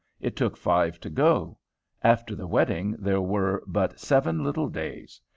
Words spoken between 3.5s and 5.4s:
but seven little days.